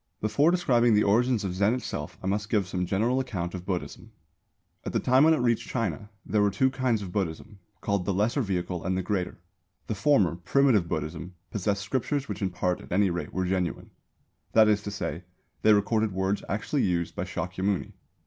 Before 0.19 0.49
describing 0.49 0.95
the 0.95 1.03
origins 1.03 1.43
of 1.43 1.53
Zen 1.53 1.75
itself 1.75 2.17
I 2.23 2.25
must 2.25 2.49
give 2.49 2.65
some 2.67 2.87
general 2.87 3.19
account 3.19 3.53
of 3.53 3.67
Buddhism. 3.67 4.11
At 4.83 4.93
the 4.93 4.99
time 4.99 5.23
when 5.25 5.35
it 5.35 5.41
reached 5.41 5.67
China 5.69 6.09
there 6.25 6.41
were 6.41 6.49
two 6.49 6.71
kinds 6.71 7.03
of 7.03 7.11
Buddhism, 7.11 7.59
called 7.81 8.05
the 8.05 8.11
Lesser 8.11 8.41
Vehicle 8.41 8.83
and 8.83 8.97
the 8.97 9.03
Greater. 9.03 9.37
The 9.85 9.93
former, 9.93 10.37
Primitive 10.37 10.87
Buddhism, 10.87 11.35
possessed 11.51 11.83
scriptures 11.83 12.27
which 12.27 12.41
in 12.41 12.49
part 12.49 12.81
at 12.81 12.91
any 12.91 13.11
rate 13.11 13.31
were 13.31 13.45
genuine; 13.45 13.91
that 14.53 14.67
is 14.67 14.81
to 14.81 14.89
say, 14.89 15.23
they 15.61 15.71
recorded 15.71 16.13
words 16.13 16.43
actually 16.49 16.81
used 16.81 17.13
by 17.15 17.23
Shākyamuni. 17.23 17.91